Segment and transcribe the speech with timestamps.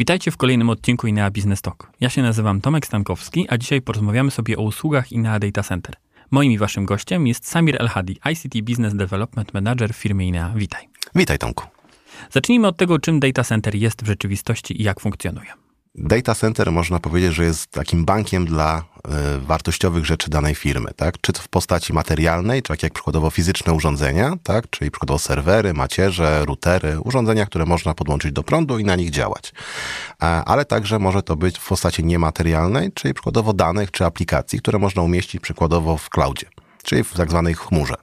[0.00, 1.92] Witajcie w kolejnym odcinku Inea Business Talk.
[2.00, 5.96] Ja się nazywam Tomek Stankowski, a dzisiaj porozmawiamy sobie o usługach Inea Data Center.
[6.30, 10.52] Moim i waszym gościem jest Samir Elhadi, ICT Business Development Manager w firmie Inea.
[10.56, 10.88] Witaj.
[11.14, 11.64] Witaj Tomku.
[12.30, 15.50] Zacznijmy od tego, czym data center jest w rzeczywistości i jak funkcjonuje.
[15.94, 21.20] Data center można powiedzieć, że jest takim bankiem dla y, wartościowych rzeczy danej firmy, tak?
[21.20, 24.70] Czy to w postaci materialnej, czy tak jak przykładowo fizyczne urządzenia, tak?
[24.70, 29.52] Czyli przykładowo serwery, macierze, routery, urządzenia, które można podłączyć do prądu i na nich działać.
[30.18, 35.02] Ale także może to być w postaci niematerialnej, czyli przykładowo danych czy aplikacji, które można
[35.02, 36.46] umieścić przykładowo w cloudzie,
[36.82, 37.94] czyli w tak zwanej chmurze.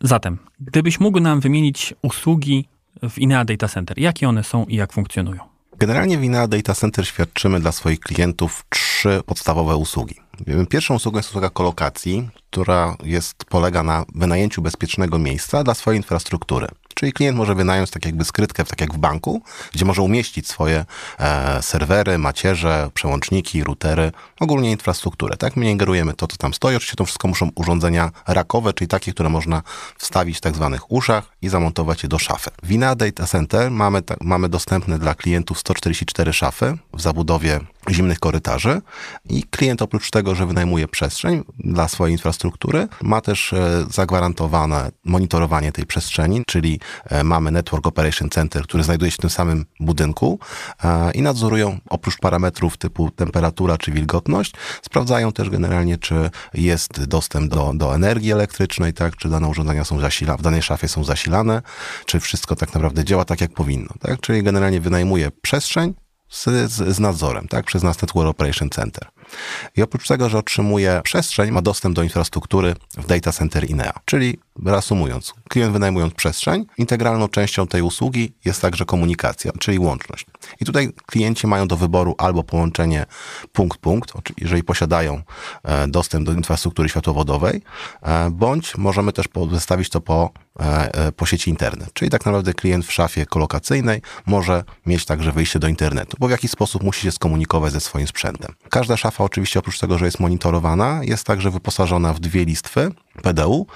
[0.00, 2.68] Zatem, gdybyś mógł nam wymienić usługi
[3.10, 5.53] w Inea Data Center, jakie one są i jak funkcjonują?
[5.78, 10.23] Generalnie w Inea Data Center świadczymy dla swoich klientów trzy podstawowe usługi.
[10.70, 16.66] Pierwszą usługą jest usługa kolokacji, która jest, polega na wynajęciu bezpiecznego miejsca dla swojej infrastruktury.
[16.94, 19.42] Czyli klient może wynająć tak jakby skrytkę, tak jak w banku,
[19.72, 20.84] gdzie może umieścić swoje
[21.18, 25.36] e, serwery, macierze, przełączniki, routery, ogólnie infrastrukturę.
[25.36, 26.76] Tak, my nie ingerujemy to, co tam stoi.
[26.76, 29.62] Oczywiście to wszystko muszą urządzenia rakowe, czyli takie, które można
[29.98, 32.50] wstawić w tak zwanych uszach i zamontować je do szafy.
[32.62, 38.80] Wina Data Center mamy, ta, mamy dostępne dla klientów 144 szafy w zabudowie zimnych korytarzy
[39.30, 45.72] i klient oprócz tego, że wynajmuje przestrzeń dla swojej infrastruktury, ma też e, zagwarantowane monitorowanie
[45.72, 50.38] tej przestrzeni, czyli e, mamy Network Operation Center, który znajduje się w tym samym budynku
[50.84, 54.52] e, i nadzorują oprócz parametrów typu temperatura czy wilgotność,
[54.82, 60.00] sprawdzają też generalnie, czy jest dostęp do, do energii elektrycznej, tak, czy dane urządzenia są
[60.00, 61.62] zasilane, w danej szafie są zasilane,
[62.06, 65.94] czy wszystko tak naprawdę działa tak, jak powinno, tak, czyli generalnie wynajmuje przestrzeń,
[66.34, 69.08] z, z, nadzorem, tak, przez nas Network Operation Center.
[69.76, 73.92] I oprócz tego, że otrzymuje przestrzeń, ma dostęp do infrastruktury w Data Center INEA.
[74.04, 80.26] Czyli reasumując, klient wynajmując przestrzeń, integralną częścią tej usługi jest także komunikacja, czyli łączność.
[80.60, 83.06] I tutaj klienci mają do wyboru albo połączenie
[83.52, 85.22] punkt-punkt, jeżeli posiadają
[85.62, 87.62] e, dostęp do infrastruktury światłowodowej,
[88.02, 90.30] e, bądź możemy też wystawić to po,
[90.60, 91.92] e, po sieci internet.
[91.92, 96.30] Czyli tak naprawdę klient w szafie kolokacyjnej może mieć także wyjście do internetu, bo w
[96.30, 98.54] jakiś sposób musi się skomunikować ze swoim sprzętem.
[98.70, 102.92] Każda szafa oczywiście oprócz tego, że jest monitorowana, jest także wyposażona w dwie listwy
[103.22, 103.66] PDU,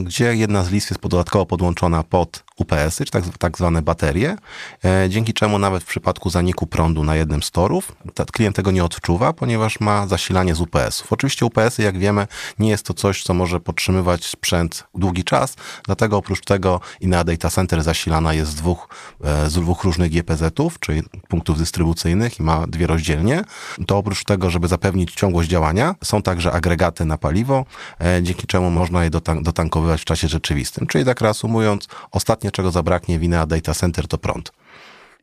[0.00, 4.36] gdzie jedna z list jest dodatkowo podłączona pod UPS-y, czy tak, tak zwane baterie,
[4.84, 7.96] e, dzięki czemu nawet w przypadku zaniku prądu na jednym z torów,
[8.32, 11.12] klient tego nie odczuwa, ponieważ ma zasilanie z UPS-ów.
[11.12, 12.26] Oczywiście UPS-y, jak wiemy,
[12.58, 15.54] nie jest to coś, co może podtrzymywać sprzęt długi czas,
[15.84, 18.88] dlatego oprócz tego Inea Data Center zasilana jest z dwóch,
[19.24, 23.44] e, z dwóch różnych GPZ-ów, czyli punktów dystrybucyjnych i ma dwie rozdzielnie.
[23.86, 27.64] To oprócz tego, żeby zapewnić ciągłość działania, są także agregaty na paliwo,
[28.00, 29.10] e, dzięki czemu można je
[29.42, 30.86] dotankowywać w czasie rzeczywistym.
[30.86, 34.52] Czyli tak reasumując, ostatnie czego zabraknie Winea Data Center, to prąd.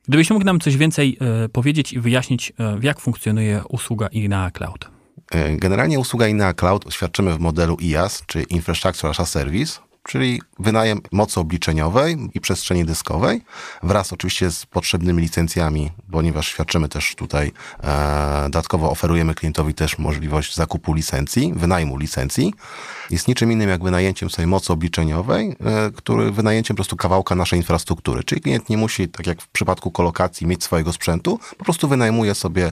[0.08, 4.90] Gdybyś mógł nam coś więcej e, powiedzieć i wyjaśnić, e, jak funkcjonuje usługa INA Cloud.
[5.32, 10.42] E, generalnie usługa INA Cloud świadczymy w modelu IaaS, czyli Infrastructure as a Service czyli
[10.60, 13.42] wynajem mocy obliczeniowej i przestrzeni dyskowej,
[13.84, 17.52] wraz oczywiście z potrzebnymi licencjami, ponieważ świadczymy też tutaj,
[17.84, 22.54] e, dodatkowo oferujemy klientowi też możliwość zakupu licencji, wynajmu licencji.
[23.10, 27.60] Jest niczym innym jak wynajęciem sobie mocy obliczeniowej, e, który wynajęciem po prostu kawałka naszej
[27.60, 28.24] infrastruktury.
[28.24, 32.36] Czyli klient nie musi, tak jak w przypadku kolokacji, mieć swojego sprzętu, po prostu wynajmuje
[32.36, 32.72] sobie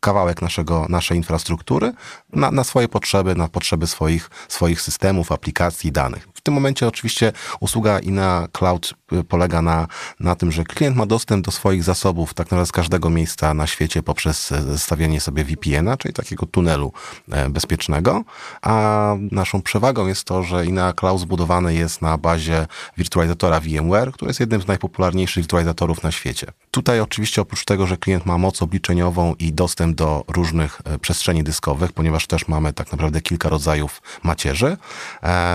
[0.00, 1.92] kawałek naszego, naszej infrastruktury
[2.32, 6.28] na, na swoje potrzeby, na potrzeby swoich, swoich systemów, aplikacji, danych.
[6.34, 9.86] W tym momencie oczywiście usługa INA Cloud y, polega na,
[10.20, 13.66] na tym, że klient ma dostęp do swoich zasobów tak naprawdę z każdego miejsca na
[13.66, 16.92] świecie poprzez e, stawianie sobie VPN-a, czyli takiego tunelu
[17.30, 18.24] e, bezpiecznego,
[18.62, 22.66] a naszą przewagą jest to, że INA Cloud zbudowany jest na bazie
[22.96, 26.46] wirtualizatora VMware, który jest jednym z najpopularniejszych wirtualizatorów na świecie.
[26.70, 31.44] Tutaj oczywiście oprócz tego, że klient ma moc obliczeniową i dostęp do różnych e, przestrzeni
[31.44, 34.76] dyskowych, ponieważ też mamy tak naprawdę kilka rodzajów macierzy,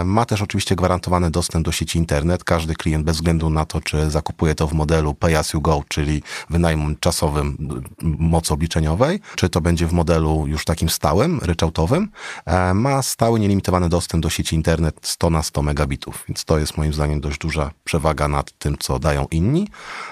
[0.06, 2.44] ma też oczywiście gwarantowany dostęp do sieci internet.
[2.44, 5.84] Każdy klient bez względu na to, czy zakupuje to w modelu pay as you go,
[5.88, 7.58] czyli wynajmu czasowym
[8.02, 12.10] mocy obliczeniowej, czy to będzie w modelu już takim stałym, ryczałtowym,
[12.46, 16.24] e, ma stały, nielimitowany dostęp do sieci internet 100 na 100 megabitów.
[16.28, 19.68] Więc to jest moim zdaniem dość duża przewaga nad tym, co dają inni.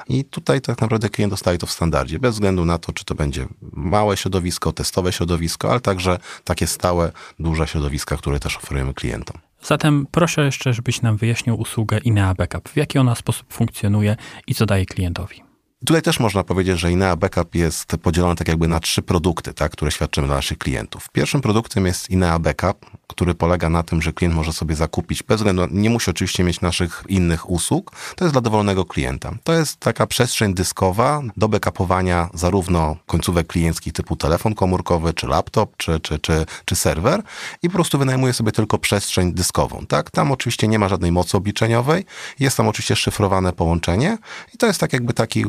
[0.10, 3.16] I tutaj tak naprawdę klient dostaje to w standardzie, bez względu na to, czy to
[3.16, 9.38] będzie małe środowisko, testowe środowisko, ale także takie stałe, duże środowiska, które też oferujemy klientom.
[9.64, 12.70] Zatem proszę jeszcze, żebyś nam wyjaśnił usługę INEA Backup.
[12.70, 14.16] W jaki ona sposób funkcjonuje
[14.48, 15.53] i co daje klientowi?
[15.86, 19.72] Tutaj też można powiedzieć, że Inea Backup jest podzielony tak jakby na trzy produkty, tak,
[19.72, 21.10] które świadczymy dla naszych klientów.
[21.10, 25.38] Pierwszym produktem jest Inea Backup, który polega na tym, że klient może sobie zakupić, bez
[25.38, 29.32] względu, nie musi oczywiście mieć naszych innych usług, to jest dla dowolnego klienta.
[29.44, 35.78] To jest taka przestrzeń dyskowa do backupowania zarówno końcówek klienckich typu telefon komórkowy, czy laptop,
[35.78, 37.24] czy, czy, czy, czy serwer
[37.64, 40.12] i po prostu wynajmuje sobie tylko przestrzeń dyskową, tak.
[40.12, 42.06] Tam oczywiście nie ma żadnej mocy obliczeniowej,
[42.40, 44.18] jest tam oczywiście szyfrowane połączenie
[44.54, 45.46] i to jest tak jakby taki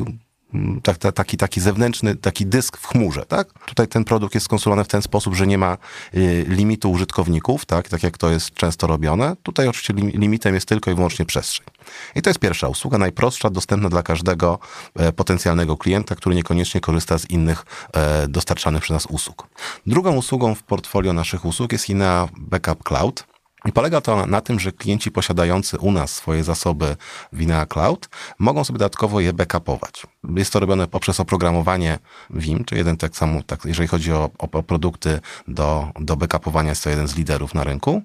[0.55, 3.47] Mm, tak, taki, taki zewnętrzny, taki dysk w chmurze, tak?
[3.65, 5.77] Tutaj ten produkt jest skonstruowany w ten sposób, że nie ma
[6.13, 7.89] y, limitu użytkowników, tak?
[7.89, 9.35] Tak jak to jest często robione.
[9.43, 11.67] Tutaj oczywiście limitem jest tylko i wyłącznie przestrzeń.
[12.15, 14.59] I to jest pierwsza usługa, najprostsza, dostępna dla każdego
[14.95, 19.47] e, potencjalnego klienta, który niekoniecznie korzysta z innych e, dostarczanych przez nas usług.
[19.85, 23.34] Drugą usługą w portfolio naszych usług jest Inea Backup Cloud.
[23.65, 26.95] I polega to na, tym, że klienci posiadający u nas swoje zasoby
[27.33, 28.09] w Inea Cloud
[28.39, 30.03] mogą sobie dodatkowo je backupować.
[30.35, 34.63] Jest to robione poprzez oprogramowanie Vim, czy jeden tak samo, tak, jeżeli chodzi o, o,
[34.63, 38.01] produkty do, do backupowania, jest to jeden z liderów na rynku.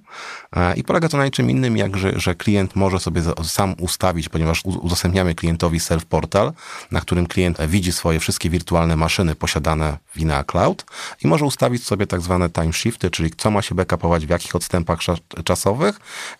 [0.56, 4.28] E, I polega to na niczym innym, jak że, że klient może sobie sam ustawić,
[4.28, 6.52] ponieważ udostępniamy klientowi self-portal,
[6.90, 10.84] na którym klient widzi swoje wszystkie wirtualne maszyny posiadane w Inea Cloud
[11.24, 14.56] i może ustawić sobie tak zwane time shifty, czyli co ma się backupować, w jakich
[14.56, 14.98] odstępach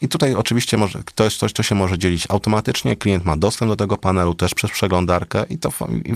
[0.01, 2.97] I tutaj oczywiście może, to jest coś, co się może dzielić automatycznie.
[2.97, 5.73] Klient ma dostęp do tego panelu też przez przeglądarkę i, to,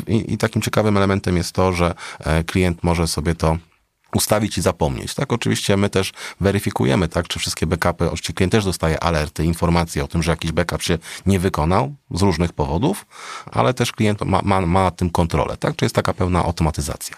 [0.08, 3.58] i, i takim ciekawym elementem jest to, że e, klient może sobie to
[4.14, 5.14] ustawić i zapomnieć.
[5.14, 10.04] Tak, oczywiście my też weryfikujemy, tak, czy wszystkie backupy, oczywiście klient też dostaje alerty, informacje
[10.04, 13.06] o tym, że jakiś backup się nie wykonał z różnych powodów,
[13.52, 17.16] ale też klient ma, ma, ma tym kontrolę, tak, czy jest taka pełna automatyzacja.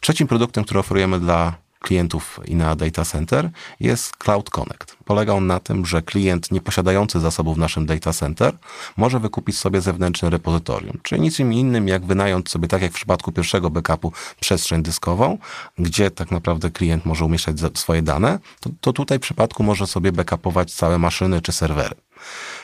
[0.00, 3.50] Trzecim produktem, który oferujemy dla klientów i na data center
[3.80, 4.96] jest Cloud Connect.
[5.04, 8.52] Polega on na tym, że klient nieposiadający zasobów w naszym data center
[8.96, 13.32] może wykupić sobie zewnętrzne repozytorium, czyli niczym innym jak wynająć sobie, tak jak w przypadku
[13.32, 15.38] pierwszego backupu, przestrzeń dyskową,
[15.78, 20.12] gdzie tak naprawdę klient może umieszczać swoje dane, to, to tutaj w przypadku może sobie
[20.12, 22.05] backupować całe maszyny czy serwery.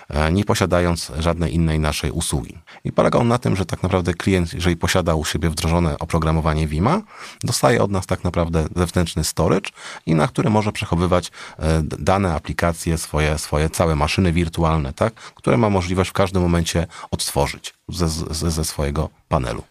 [0.08, 2.58] E, nie posiadając żadnej innej naszej usługi.
[2.84, 6.66] I polega on na tym, że tak naprawdę klient, jeżeli posiada u siebie wdrożone oprogramowanie
[6.66, 7.02] Vima,
[7.44, 9.70] dostaje od nas tak naprawdę zewnętrzny storage
[10.06, 15.56] i na które może przechowywać e, dane aplikacje, swoje, swoje całe maszyny wirtualne, tak, które
[15.56, 19.62] ma możliwość w każdym momencie odtworzyć ze, ze, ze swojego panelu.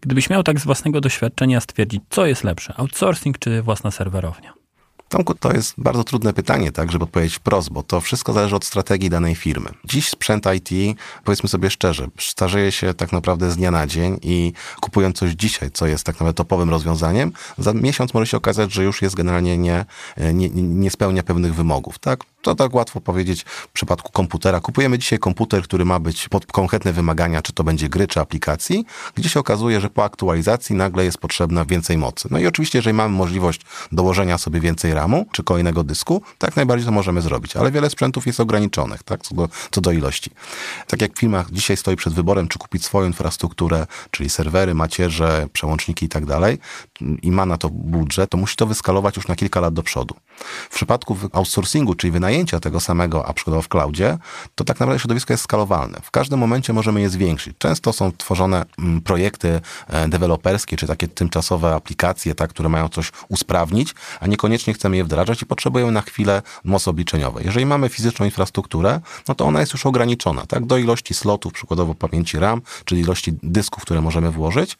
[0.00, 4.59] Gdybyś miał tak z własnego doświadczenia stwierdzić, co jest lepsze, outsourcing czy własna serwerownia?
[5.10, 8.64] Tomku, to jest bardzo trudne pytanie, tak, żeby odpowiedzieć wprost, bo to wszystko zależy od
[8.64, 9.70] strategii danej firmy.
[9.84, 14.52] Dziś sprzęt IT, powiedzmy sobie szczerze, starzeje się tak naprawdę z dnia na dzień i
[14.80, 18.84] kupując coś dzisiaj, co jest tak naprawdę topowym rozwiązaniem, za miesiąc może się okazać, że
[18.84, 19.84] już jest generalnie nie,
[20.34, 22.20] nie, nie spełnia pewnych wymogów, tak?
[22.42, 24.60] To tak łatwo powiedzieć w przypadku komputera.
[24.60, 28.84] Kupujemy dzisiaj komputer, który ma być pod konkretne wymagania, czy to będzie gry, czy aplikacji,
[29.14, 32.28] gdzie się okazuje, że po aktualizacji nagle jest potrzebna więcej mocy.
[32.30, 33.60] No i oczywiście, jeżeli mamy możliwość
[33.92, 38.26] dołożenia sobie więcej RAMu, czy kolejnego dysku, tak najbardziej to możemy zrobić, ale wiele sprzętów
[38.26, 40.30] jest ograniczonych, tak, co do, co do ilości.
[40.86, 46.06] Tak jak firma dzisiaj stoi przed wyborem, czy kupić swoją infrastrukturę, czyli serwery, macierze, przełączniki
[46.06, 46.58] i tak dalej,
[47.22, 50.14] i ma na to budżet, to musi to wyskalować już na kilka lat do przodu.
[50.70, 54.18] W przypadku outsourcingu, czyli wynajęcia tego samego, a przykładowo w cloudzie,
[54.54, 56.00] to tak naprawdę środowisko jest skalowalne.
[56.02, 57.54] W każdym momencie możemy je zwiększyć.
[57.58, 63.12] Często są tworzone mm, projekty e, deweloperskie, czy takie tymczasowe aplikacje, tak, które mają coś
[63.28, 67.44] usprawnić, a niekoniecznie chcemy je wdrażać i potrzebujemy na chwilę mocy obliczeniowej.
[67.44, 71.94] Jeżeli mamy fizyczną infrastrukturę, no to ona jest już ograniczona, tak, do ilości slotów, przykładowo
[71.94, 74.78] pamięci RAM, czyli ilości dysków, które możemy włożyć,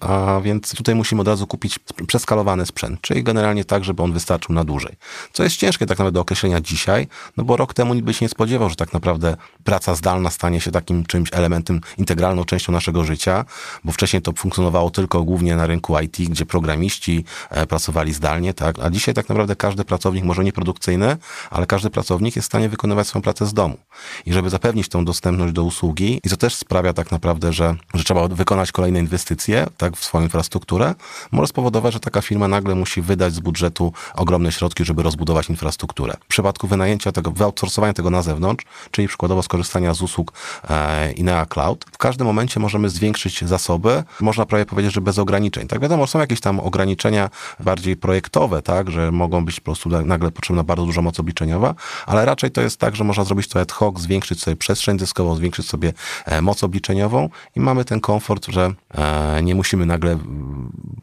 [0.00, 4.54] a więc tutaj musimy od razu kupić przeskalowany sprzęt, czyli generalnie tak, żeby on wystarczył
[4.54, 4.96] na dłużej.
[5.32, 8.24] Co jest ciężkie tak naprawdę do określenia dzisiaj, no bo rok temu nikt by się
[8.24, 13.04] nie spodziewał, że tak naprawdę praca zdalna stanie się takim czymś elementem, integralną częścią naszego
[13.04, 13.44] życia,
[13.84, 18.78] bo wcześniej to funkcjonowało tylko głównie na rynku IT, gdzie programiści e, pracowali zdalnie, tak,
[18.78, 21.16] a dzisiaj tak naprawdę każdy pracownik, może nieprodukcyjny,
[21.50, 23.78] ale każdy pracownik jest w stanie wykonywać swoją pracę z domu.
[24.26, 28.04] I żeby zapewnić tą dostępność do usługi, i to też sprawia tak naprawdę, że, że
[28.04, 30.94] trzeba wykonać kolejne inwestycje, tak, w swoją infrastrukturę,
[31.32, 36.14] może spowodować, że taka firma nagle musi wydać z budżetu ogromne środki, żeby rozbudować infrastrukturę.
[36.20, 40.32] W przypadku wynajęcia tego, wyoutsourcowania tego na zewnątrz, czyli przykładowo skorzystania z usług
[40.70, 45.68] e, Inea Cloud, w każdym momencie możemy zwiększyć zasoby, można prawie powiedzieć, że bez ograniczeń.
[45.68, 47.30] Tak wiadomo, są jakieś tam ograniczenia
[47.60, 51.74] bardziej projektowe, tak, że mogą być po prostu nagle potrzebna bardzo duża moc obliczeniowa,
[52.06, 55.34] ale raczej to jest tak, że można zrobić to ad hoc, zwiększyć sobie przestrzeń dyskową,
[55.34, 55.92] zwiększyć sobie
[56.24, 60.18] e, moc obliczeniową i mamy ten komfort, że e, nie musimy nagle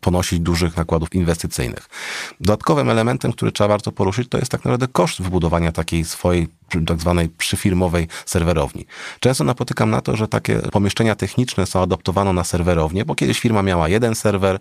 [0.01, 1.89] ponosić dużych nakładów inwestycyjnych.
[2.39, 6.48] Dodatkowym elementem, który trzeba bardzo poruszyć, to jest tak naprawdę koszt wybudowania takiej swojej
[6.88, 8.86] tak zwanej przyfirmowej serwerowni.
[9.19, 13.63] Często napotykam na to, że takie pomieszczenia techniczne są adoptowane na serwerownię, bo kiedyś firma
[13.63, 14.59] miała jeden serwer,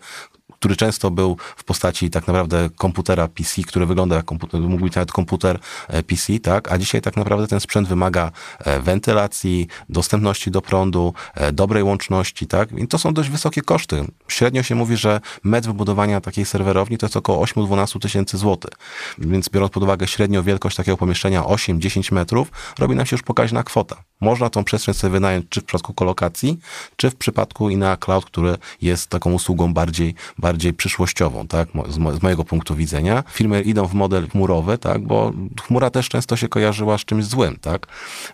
[0.58, 4.94] który często był w postaci tak naprawdę komputera PC, który wygląda jak komputer, mógł być
[4.94, 6.72] nawet komputer e, PC, tak?
[6.72, 12.46] A dzisiaj tak naprawdę ten sprzęt wymaga e, wentylacji, dostępności do prądu, e, dobrej łączności,
[12.46, 12.72] tak?
[12.72, 14.04] I to są dość wysokie koszty.
[14.28, 18.72] Średnio się mówi, że metr wybudowania takiej serwerowni to jest około 8-12 tysięcy złotych.
[19.18, 23.62] Więc biorąc pod uwagę średnią wielkość takiego pomieszczenia 8-10 metrów, robi nam się już pokaźna
[23.62, 23.96] kwota.
[24.20, 26.58] Można tą przestrzeń sobie wynająć czy w przypadku kolokacji,
[26.96, 32.12] czy w przypadku Inea Cloud, który jest taką usługą bardziej, bardziej przyszłościową, tak, z, mo
[32.12, 33.24] z, mojego punktu widzenia.
[33.30, 37.56] Firmy idą w model chmurowy, tak, bo chmura też często się kojarzyła z czymś złym,
[37.60, 37.86] tak,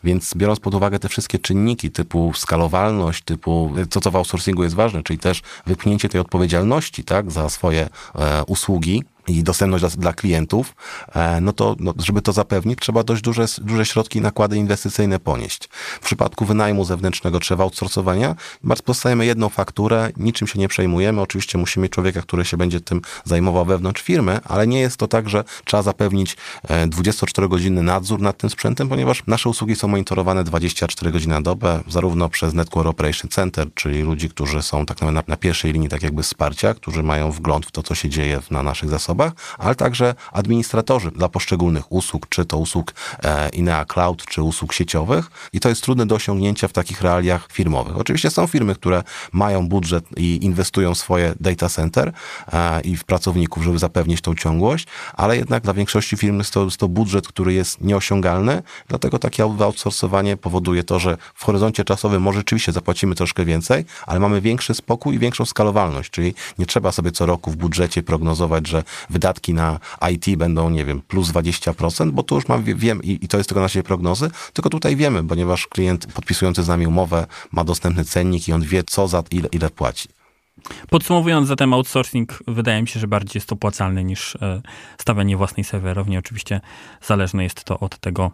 [0.05, 4.75] więc biorąc pod uwagę te wszystkie czynniki typu skalowalność, typu to, co w outsourcingu jest
[4.75, 10.13] ważne, czyli też wypchnięcie tej odpowiedzialności, tak, za swoje e, usługi, i dostępność dla, dla
[10.13, 10.75] klientów,
[11.15, 15.69] e, no to no, żeby to zapewnić, trzeba dość duże, duże środki nakłady inwestycyjne ponieść.
[16.01, 18.35] W przypadku wynajmu zewnętrznego trzeba outsourcowania,
[18.87, 21.21] dostajemy jedną fakturę, niczym się nie przejmujemy.
[21.21, 25.09] Oczywiście musimy mieć człowieka, który się będzie tym zajmował wewnątrz firmy, ale nie jest to
[25.09, 26.37] tak, że trzeba zapewnić
[26.69, 31.81] 24-godzinny e, nadzór nad tym sprzętem, ponieważ nasze usługi są monitorowane 24 godziny na dobę,
[31.89, 35.89] zarówno przez Network Operation Center, czyli ludzi, którzy są tak naprawdę na, na pierwszej linii
[35.89, 39.33] tak jakby wsparcia, którzy mają wgląd w to, co się dzieje na naszych zasobach, osobach,
[39.59, 45.31] ale także administratorzy dla poszczególnych usług, czy to usług e, Inea Cloud, czy usług sieciowych.
[45.53, 47.97] I to jest trudne do osiągnięcia w takich realiach firmowych.
[47.97, 49.03] Oczywiście są firmy, które
[49.33, 52.13] mają budżet i inwestują w swoje data center
[52.53, 56.65] e, i w pracowników, żeby zapewnić tą ciągłość, ale jednak dla większości firm jest to,
[56.65, 62.23] jest to budżet, który jest nieosiągalny, dlatego takie outsourcowanie powoduje to, że w horyzoncie czasowym
[62.23, 66.93] może rzeczywiście zapłacimy troszkę więcej, ale mamy większy spokój i większą skalowalność, czyli nie trzeba
[66.93, 69.79] sobie co roku w budżecie prognozować, że wydatki na
[70.13, 73.49] IT będą, nie wiem, plus 20%, bo tu już mam, wiem i, i to jest
[73.49, 78.49] tylko naszej prognozy, tylko tutaj wiemy, ponieważ klient podpisujący z nami umowę ma dostępny cennik
[78.49, 80.09] i on wie, co za ile, ile płaci.
[80.91, 84.63] Podsumowując zatem outsourcing, wydaje mi się, że bardziej jest opłacalny niż e,
[84.99, 86.19] stawianie własnej serwerowni.
[86.19, 86.61] Oczywiście
[87.03, 88.31] zależne jest to od tego,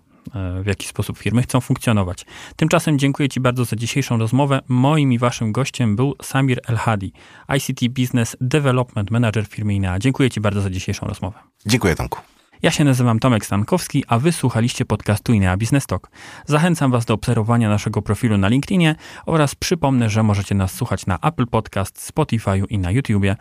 [0.63, 2.27] w jaki sposób firmy chcą funkcjonować.
[2.57, 4.61] Tymczasem dziękuję Ci bardzo za dzisiejszą rozmowę.
[4.69, 7.13] Moim i Waszym gościem był Samir El-Hadi,
[7.57, 9.99] ICT Business Development Manager firmy INEA.
[9.99, 11.39] Dziękuję Ci bardzo za dzisiejszą rozmowę.
[11.67, 12.19] Dziękuję, Tomku.
[12.63, 16.11] Ja się nazywam Tomek Stankowski, a wy słuchaliście podcastu Inea Business Talk.
[16.47, 18.95] Zachęcam was do obserwowania naszego profilu na LinkedInie
[19.27, 23.37] oraz przypomnę, że możecie nas słuchać na Apple Podcast, Spotify i na YouTubie.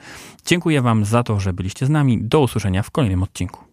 [0.46, 2.20] Dziękuję wam za to, że byliście z nami.
[2.22, 3.69] Do usłyszenia w kolejnym odcinku.